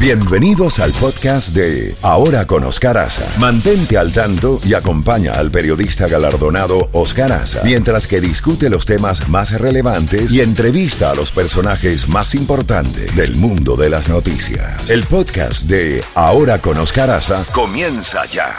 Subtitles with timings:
[0.00, 3.28] Bienvenidos al podcast de Ahora con Oscar Aza.
[3.40, 9.28] Mantente al tanto y acompaña al periodista galardonado Oscar Aza mientras que discute los temas
[9.28, 14.88] más relevantes y entrevista a los personajes más importantes del mundo de las noticias.
[14.88, 18.54] El podcast de Ahora con Oscar Aza comienza ya.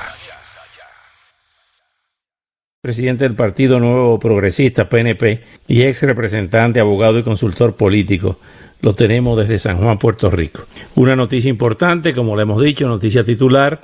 [2.81, 8.37] Presidente del Partido Nuevo Progresista, PNP, y ex representante, abogado y consultor político
[8.82, 10.64] lo tenemos desde San Juan, Puerto Rico.
[10.95, 13.81] Una noticia importante, como le hemos dicho, noticia titular,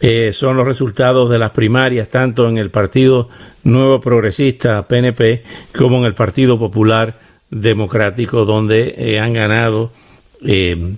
[0.00, 3.30] eh, son los resultados de las primarias, tanto en el Partido
[3.64, 5.42] Nuevo Progresista, PNP,
[5.76, 7.18] como en el Partido Popular
[7.50, 9.90] Democrático, donde eh, han ganado
[10.44, 10.94] eh,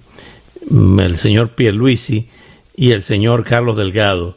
[0.71, 2.29] el señor Pierluisi
[2.75, 4.35] y el señor Carlos Delgado,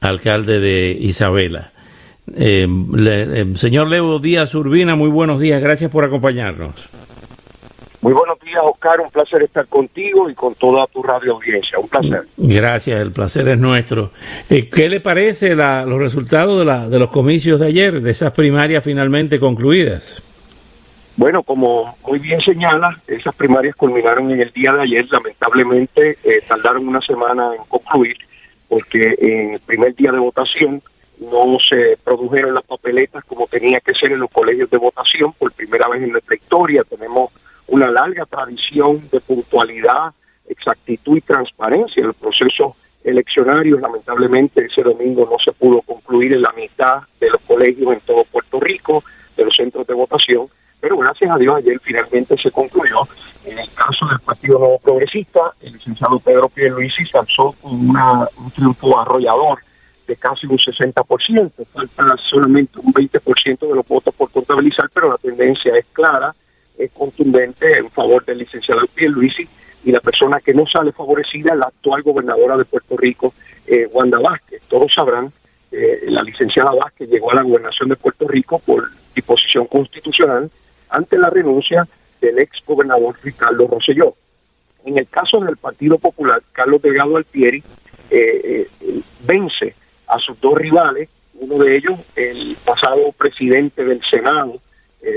[0.00, 1.72] alcalde de Isabela.
[3.56, 6.88] señor Leo Díaz Urbina, muy buenos días, gracias por acompañarnos.
[8.00, 9.00] Muy buenos días, Oscar.
[9.00, 11.78] Un placer estar contigo y con toda tu radio audiencia.
[11.78, 12.22] Un placer.
[12.36, 14.10] Gracias, el placer es nuestro.
[14.48, 18.32] Eh, ¿Qué le parece los resultados de, la, de los comicios de ayer, de esas
[18.32, 20.22] primarias finalmente concluidas?
[21.16, 25.06] Bueno, como muy bien señala, esas primarias culminaron en el día de ayer.
[25.10, 28.16] Lamentablemente eh, tardaron una semana en concluir
[28.68, 30.80] porque en el primer día de votación
[31.32, 35.32] no se produjeron las papeletas como tenía que ser en los colegios de votación.
[35.32, 37.32] Por primera vez en nuestra historia tenemos
[37.68, 40.12] una larga tradición de puntualidad,
[40.48, 43.78] exactitud y transparencia en el proceso eleccionario.
[43.78, 48.24] Lamentablemente ese domingo no se pudo concluir en la mitad de los colegios en todo
[48.24, 49.04] Puerto Rico,
[49.36, 50.46] de los centros de votación,
[50.80, 53.02] pero gracias a Dios ayer finalmente se concluyó.
[53.44, 58.50] En el caso del Partido Nuevo Progresista, el licenciado Pedro Pierluisi se alzó con un
[58.54, 59.60] triunfo arrollador
[60.06, 61.66] de casi un 60%.
[61.72, 66.34] Falta solamente un 20% de los votos por contabilizar, pero la tendencia es clara
[66.78, 69.46] es contundente en favor del licenciado Pierluisi
[69.84, 73.34] y la persona que no sale favorecida la actual gobernadora de Puerto Rico,
[73.66, 74.62] eh, Wanda Vázquez.
[74.68, 75.32] Todos sabrán,
[75.72, 80.50] eh, la licenciada Vázquez llegó a la gobernación de Puerto Rico por disposición constitucional
[80.90, 81.86] ante la renuncia
[82.20, 84.14] del ex gobernador Ricardo Rosselló.
[84.84, 87.62] En el caso del Partido Popular, Carlos Delgado Altieri
[88.10, 89.74] eh, eh, vence
[90.06, 94.54] a sus dos rivales, uno de ellos el pasado presidente del Senado,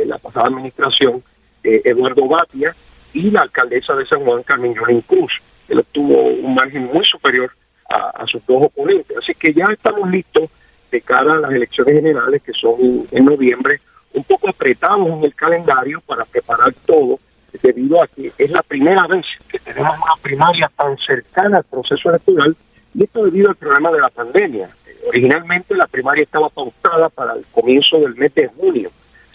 [0.06, 1.24] la pasada administración,
[1.64, 2.76] eh, Eduardo Batia
[3.14, 5.42] y la alcaldesa de San Juan, Carmen Yolín Cruz.
[5.68, 7.52] Él obtuvo un margen muy superior
[7.90, 9.18] a, sus dos oponentes.
[9.18, 10.50] Así que ya estamos listos
[10.92, 13.82] de cara a las elecciones generales que son en noviembre,
[14.14, 17.20] un poco apretados en el calendario para preparar todo,
[17.62, 22.10] debido a que es la primera vez que tenemos una primaria tan cercana al proceso
[22.10, 22.56] electoral
[22.94, 24.70] y esto debido al problema de la pandemia.
[25.08, 28.92] Originalmente la primaria estaba pautada para el comienzo del mes de junio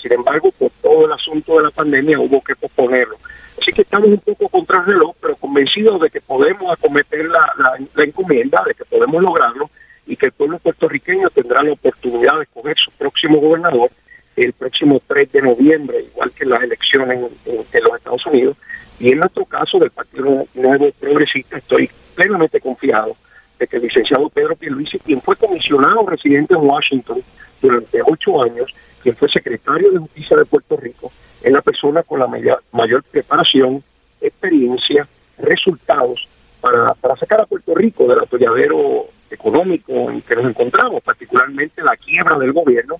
[0.06, 3.17] sin embargo, por todo el asunto de la pandemia hubo que posponerlo.
[3.61, 7.53] Así que estamos un poco contra el reloj, pero convencidos de que podemos acometer la,
[7.59, 9.69] la, encomienda, de que podemos lograrlo
[10.06, 13.91] y que el pueblo puertorriqueño tendrá la oportunidad de escoger su próximo gobernador
[14.37, 18.56] el próximo 3 de noviembre, igual que las elecciones en, los Estados Unidos.
[19.00, 23.16] Y en nuestro caso del Partido Nuevo Progresista, estoy plenamente confiado
[23.59, 27.22] de que el licenciado Pedro Pierluisi, quien fue comisionado residente en Washington
[27.62, 28.75] durante ocho años,
[29.06, 33.81] quien fue secretario de Justicia de Puerto Rico, es la persona con la mayor, preparación,
[34.21, 35.06] experiencia,
[35.39, 36.28] resultados
[36.61, 42.37] para, sacar a Puerto Rico del atolladero económico en que nos encontramos, particularmente la quiebra
[42.37, 42.97] del gobierno.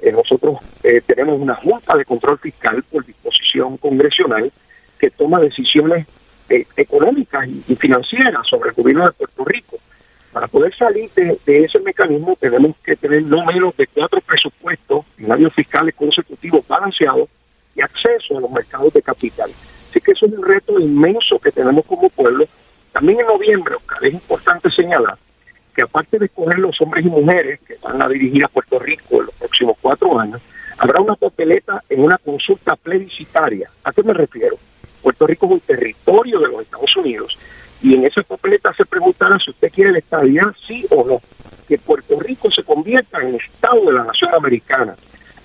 [0.00, 4.50] Eh, nosotros eh, tenemos una Junta de Control Fiscal por disposición congresional
[4.98, 6.08] que toma decisiones
[6.48, 9.76] eh, económicas y, financieras sobre el gobierno de Puerto Rico.
[10.32, 15.32] Para poder salir de, ese mecanismo tenemos que tener no menos de cuatro presupuestos en
[15.32, 17.28] años fiscales consecutivos balanceados
[17.74, 19.50] y acceso a los mercados de capital.
[19.50, 22.46] Así que eso es un reto inmenso que tenemos como pueblo.
[22.92, 25.16] También en noviembre, Oscar, es importante señalar
[25.74, 29.20] que aparte de escoger los hombres y mujeres que van a dirigir a Puerto Rico
[29.20, 30.40] en los próximos cuatro años,
[30.78, 33.68] habrá una papeleta en una consulta plebiscitaria.
[33.82, 34.56] ¿A qué me refiero?
[35.02, 37.38] Puerto Rico es un territorio de los Estados Unidos
[37.82, 41.20] y en esa papeleta se preguntará si usted quiere la estabilidad, sí o no,
[41.68, 44.96] que Puerto Rico se convierta en Estado de la nación americana.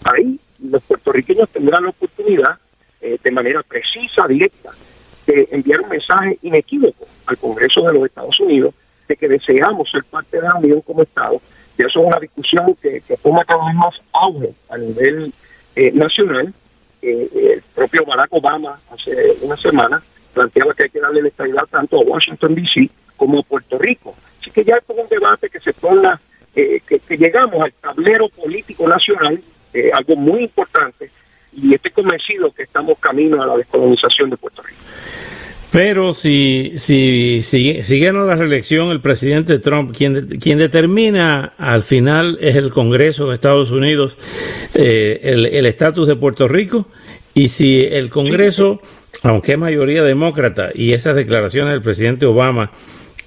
[0.04, 2.57] Ahí los puertorriqueños tendrán la oportunidad,
[3.01, 4.72] eh, de manera precisa, directa,
[5.25, 8.74] de enviar un mensaje inequívoco al Congreso de los Estados Unidos
[9.07, 11.42] de que deseamos ser parte de la Unión como Estado.
[11.78, 15.34] Y eso es una discusión que, toma cada vez más auge a nivel
[15.75, 16.54] eh, nacional.
[17.02, 20.04] Eh, el propio Barack Obama hace una semana
[20.34, 22.90] planteaba que hay que darle la estabilidad tanto a Washington, D.C.
[23.18, 24.16] como a Puerto Rico.
[24.40, 26.19] Así que ya es un debate que se torna,
[26.56, 29.42] eh, que, llegamos al tablero político nacional,
[29.74, 31.10] eh, algo muy importante,
[31.54, 34.80] y estoy convencido que estamos camino a la descolonización de Puerto Rico.
[35.71, 42.56] Pero si, si, si, la reelección el presidente Trump, quien, quien determina al final es
[42.56, 44.18] el Congreso de Estados Unidos
[44.74, 46.88] eh, el estatus de Puerto Rico.
[47.36, 48.81] Y si el Congreso,
[49.21, 52.71] aunque es mayoría demócrata, y esas declaraciones del presidente Obama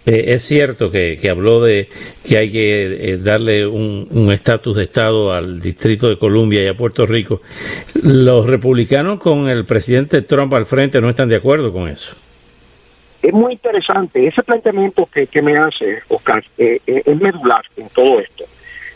[0.05, 1.89] eh, es cierto que, habló de
[2.27, 6.77] que hay que eh, darle un estatus de Estado al Distrito de Columbia y a
[6.77, 7.41] Puerto Rico.
[8.03, 12.15] Los republicanos con el presidente Trump al frente no están de acuerdo con eso.
[13.23, 14.27] Es muy interesante.
[14.27, 18.45] Ese planteamiento que, me hace, Oscar, eh, es medular en todo esto.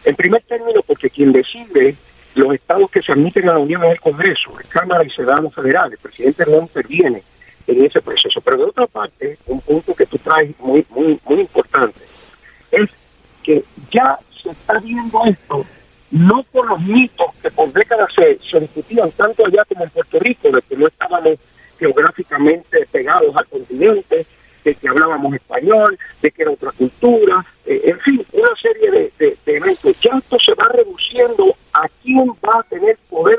[0.05, 1.95] En primer término, porque quien decide
[2.35, 5.49] los estados que se admiten a la Unión es el Congreso, la Cámara y Senado
[5.51, 5.93] Federal.
[5.93, 7.23] El presidente no interviene
[7.67, 8.41] en ese proceso.
[8.41, 12.01] Pero de otra parte, un punto que tú traes muy, muy, muy importante
[12.71, 12.91] es
[13.43, 15.65] que ya se está viendo esto
[16.11, 20.19] no por los mitos que por décadas se, se discutían tanto allá como en Puerto
[20.19, 21.39] Rico, de que no estábamos
[21.79, 24.27] geográficamente pegados al continente,
[24.65, 29.13] de que hablábamos español, de que era otra cultura, eh, en fin, una serie de,
[29.19, 30.01] de, de eventos.
[30.01, 33.36] Ya esto se va reduciendo a quién va a tener poder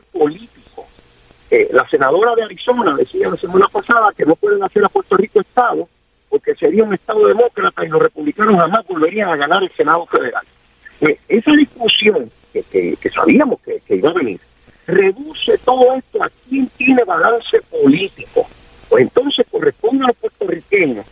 [1.88, 5.88] senadora de Arizona decía la semana pasada que no pueden hacer a Puerto Rico Estado
[6.30, 10.45] porque sería un Estado demócrata y los republicanos jamás volverían a ganar el Senado federal.
[11.01, 14.39] Eh, esa discusión que, sabíamos que, iba a venir
[14.88, 18.48] reduce todo esto a quién tiene balance político.
[18.90, 21.06] Pues entonces corresponde a los puertorriqueños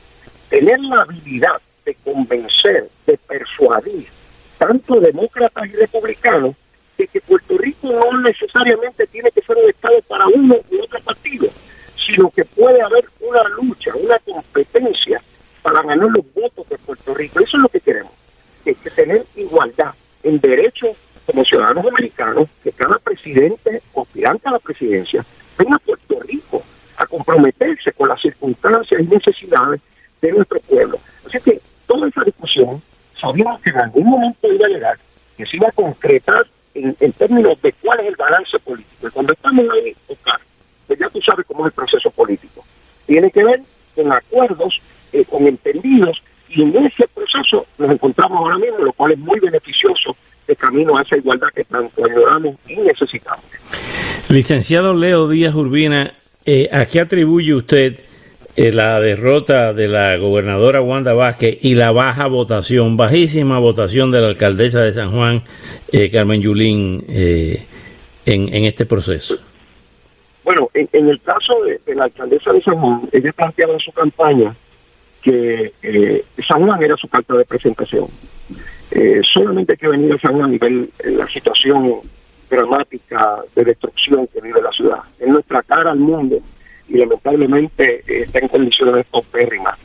[0.49, 4.07] tener la habilidad de convencer, de persuadir
[4.57, 6.55] tanto demócratas y republicanos
[6.97, 11.47] de que Puerto Rico no necesariamente tiene ser un Estado para uno u otro partido,
[11.95, 15.21] sino que puede haber una lucha, una competencia
[15.61, 17.39] para ganar los votos de Puerto Rico.
[17.39, 18.11] Eso es lo que queremos,
[18.63, 19.93] que, que tener igualdad
[20.23, 20.95] en derechos
[21.25, 25.25] como ciudadanos americanos, que cada presidente o aspirante a la presidencia
[25.57, 26.63] venga a Puerto Rico
[26.97, 29.81] a comprometerse con las circunstancias y necesidades
[30.21, 30.99] de nuestro pueblo.
[31.25, 32.81] Así que toda esa discusión
[33.19, 34.97] sabíamos que en algún momento iba a llegar,
[35.37, 38.84] que se iba a concretar en, términos de cuál es el balance político.
[39.11, 40.39] Cuando estamos ahí, Oscar,
[40.87, 42.65] pues ya tú sabes cómo es el proceso político.
[43.05, 43.61] Tiene que ver
[43.95, 44.81] con acuerdos,
[45.13, 49.39] eh, con entendidos, y en ese proceso nos encontramos ahora mismo, lo cual es muy
[49.39, 50.15] beneficioso
[50.47, 53.43] de camino a esa igualdad que tanto ayudamos y necesitamos.
[54.29, 56.13] Licenciado Leo Díaz Urbina,
[56.45, 57.99] eh, ¿a qué atribuye usted
[58.55, 64.21] eh, la derrota de la gobernadora Wanda Vázquez y la baja votación, bajísima votación de
[64.21, 65.43] la alcaldesa de San Juan,
[65.91, 67.03] eh, Carmen Yulín,
[68.25, 69.37] en, este proceso?
[70.43, 74.55] Bueno, en, el caso de, la alcaldesa de San Juan, ella planteaba en su campaña
[75.21, 75.71] que
[76.47, 78.07] San Juan era su carta de presentación.
[79.33, 82.01] solamente hay que venir a San Juan y ver la situación
[82.49, 84.99] dramática de destrucción que vive la ciudad.
[85.19, 86.39] Es nuestra cara al mundo
[86.87, 89.77] y lamentablemente eh, está en condiciones paupérrimas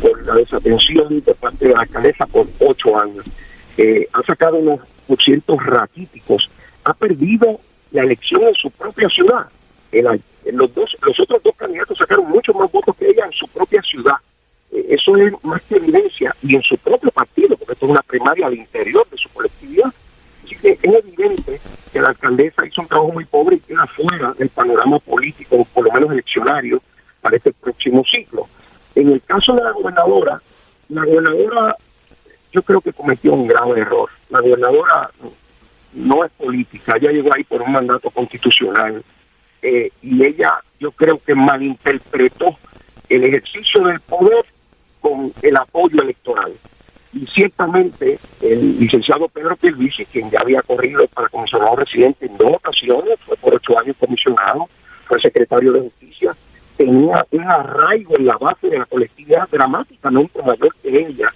[0.00, 3.24] por la desatención de parte de la alcaldesa por ocho años.
[3.76, 4.80] Eh, ha sacado unos
[5.22, 6.50] cientos raquíticos,
[6.84, 7.60] ha perdido
[7.90, 9.46] la elección en su propia ciudad.
[9.92, 13.82] los, dos, los otros dos candidatos sacaron muchos más votos que ella en su propia
[13.82, 14.16] ciudad.
[14.72, 18.02] Eh, eso es más que evidencia, y en su propio partido, porque esto es una
[18.02, 19.92] primaria al interior de su colectividad.
[20.44, 21.60] Así que es evidente
[21.92, 25.84] que la alcaldesa hizo un trabajo muy pobre y queda fuera del panorama político, por
[25.84, 26.80] lo menos eleccionario,
[27.20, 28.46] para este próximo ciclo.
[28.94, 30.40] En el caso de la gobernadora,
[30.88, 31.76] la gobernadora
[32.52, 34.08] yo creo que cometió un grave error.
[34.30, 35.10] La gobernadora
[35.92, 37.44] no es política, ella llegó ahí
[37.76, 39.02] mandato constitucional
[39.62, 42.56] eh, y ella yo creo que malinterpretó
[43.08, 44.44] el ejercicio del poder
[45.00, 46.52] con el apoyo electoral
[47.12, 52.56] y ciertamente el licenciado Pedro Pierluisi, quien ya había corrido para comisionado residente en dos
[52.56, 54.68] ocasiones, fue por ocho años comisionado,
[55.06, 56.36] fue secretario de Justicia,
[56.76, 61.32] tenía un arraigo en la base de la colectividad dramáticamente mayor que ella.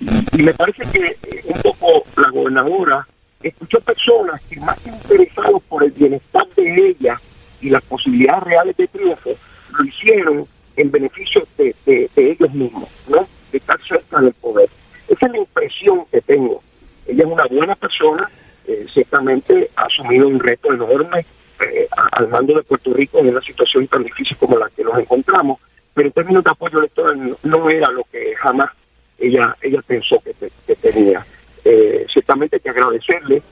[0.00, 3.06] Y, me parece que eh, un poco la gobernadora
[3.48, 7.20] escuchó personas que más interesados por el bienestar de ella
[7.60, 9.30] y las posibilidades reales de triunfo,
[9.78, 10.46] lo hicieron
[10.76, 11.74] en beneficio de,
[12.16, 13.26] ellos mismos, ¿no?
[13.50, 14.68] De estar cerca del poder.
[15.08, 16.62] Esa es la impresión que tengo.
[17.06, 18.30] Ella es una buena persona,
[18.66, 21.24] eh, ciertamente ha asumido un reto enorme
[21.60, 24.98] eh, al mando de Puerto Rico en una situación tan difícil como la que nos
[24.98, 25.60] encontramos,
[25.94, 28.70] pero en términos de apoyo electoral no, era lo que jamás
[29.18, 31.24] ella ella pensó que, tenía.
[31.64, 33.42] Eh, ciertamente hay que agradecerle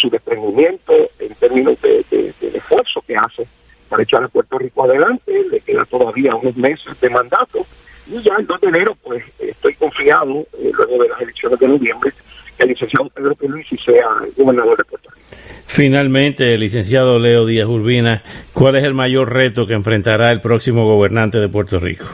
[0.00, 3.46] su desprendimiento en términos de, del esfuerzo que hace
[3.88, 7.64] para echar a Puerto Rico adelante, le queda todavía unos meses de mandato,
[8.08, 11.68] y ya el 2 de enero, pues estoy confiado, eh, luego de las elecciones de
[11.68, 12.12] noviembre,
[12.56, 15.26] que el licenciado Pedro Pierluisi sea el gobernador de Puerto Rico.
[15.66, 18.22] Finalmente, licenciado Leo Díaz Urbina,
[18.52, 22.06] ¿cuál es el mayor reto que enfrentará el próximo gobernante de Puerto Rico?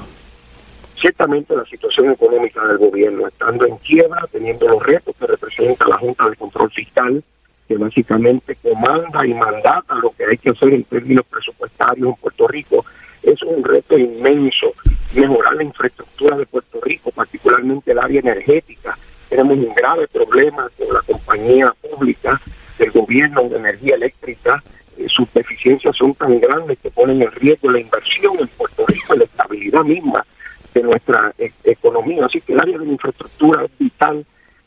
[1.03, 5.99] Ciertamente la situación económica del gobierno, estando en quiebra, teniendo los retos que representa la
[5.99, 7.25] Junta de Control Fiscal,
[7.67, 12.47] que básicamente comanda y mandata lo que hay que hacer en términos presupuestarios en Puerto
[12.47, 12.85] Rico.
[13.21, 14.75] Es un reto inmenso,
[15.13, 18.97] mejorar la infraestructura de Puerto Rico, particularmente el área energética.
[19.29, 22.41] Tenemos un grave problema con la compañía pública
[22.79, 24.63] del gobierno de energía eléctrica.
[24.97, 29.17] Eh, sus deficiencias son tan grandes que ponen en riesgo la inversión en Puerto Rico
[29.17, 30.25] y la estabilidad misma
[30.75, 32.27] de nuestra e-, economía.
[32.27, 34.25] Así que el área de la infraestructura es vital.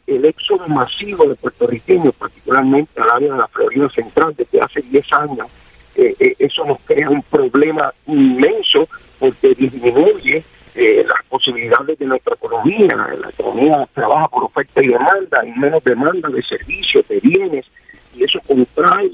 [0.07, 5.13] El éxodo masivo de puertorriqueños, particularmente al área de la Florida Central, desde hace 10
[5.13, 5.47] años,
[5.95, 10.43] eh, eh, eso nos crea un problema inmenso porque disminuye
[10.75, 12.95] eh, las posibilidades de nuestra economía.
[13.19, 17.65] La economía trabaja por oferta y demanda, hay menos demanda de servicios, de bienes,
[18.13, 19.09] y eso contrae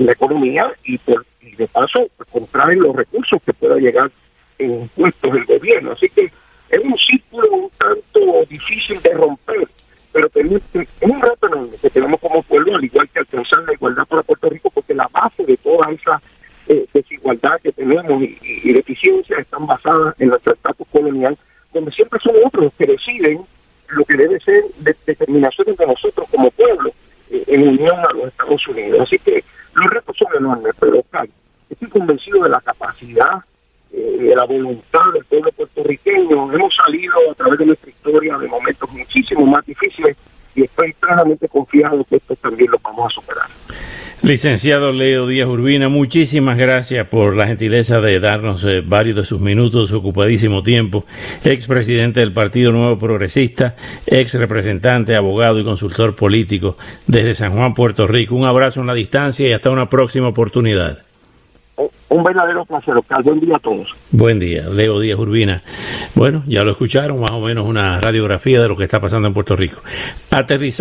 [0.00, 4.10] la economía y, por, y de paso contrae los recursos que pueda llegar
[4.58, 5.92] en impuestos del gobierno.
[5.92, 6.30] Así que
[6.68, 9.68] es un círculo un tanto difícil de romper,
[10.12, 10.44] pero es
[11.00, 14.70] un reto que tenemos como pueblo, al igual que alcanzar la igualdad para Puerto Rico,
[14.70, 16.20] porque la base de toda esa
[16.66, 21.36] eh, desigualdad que tenemos y, y, deficiencias están basadas en nuestro estatus colonial,
[21.72, 23.44] donde siempre son otros los que deciden
[23.88, 26.90] lo que debe ser de, determinaciones de nosotros como pueblo
[27.30, 29.00] eh, en unión a los Estados Unidos.
[29.00, 29.44] Así que
[29.74, 31.04] los retos son enormes, pero
[31.68, 33.42] estoy convencido de la capacidad
[34.04, 36.52] de la voluntad del pueblo puertorriqueño.
[36.52, 40.16] Hemos salido a través de nuestra historia de momentos muchísimo más difíciles
[40.54, 43.48] y estoy plenamente confiado que esto también lo vamos a superar.
[44.22, 49.38] Licenciado Leo Díaz Urbina, muchísimas gracias por la gentileza de darnos eh, varios de sus
[49.38, 51.04] minutos, su ocupadísimo tiempo.
[51.44, 57.74] Ex presidente del Partido Nuevo Progresista, ex representante, abogado y consultor político desde San Juan,
[57.74, 58.34] Puerto Rico.
[58.34, 61.00] Un abrazo en la distancia y hasta una próxima oportunidad
[62.14, 63.22] un verdadero placer, Oscar.
[63.22, 63.92] Buen día a todos.
[64.12, 65.62] Buen día, Leo Díaz Urbina.
[66.14, 69.34] Bueno, ya lo escucharon, más o menos una radiografía de lo que está pasando en
[69.34, 69.80] Puerto Rico.
[70.30, 70.74] Aterrizamos.